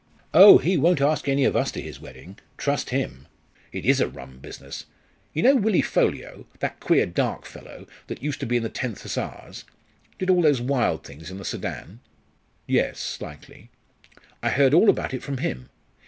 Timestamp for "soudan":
11.45-11.99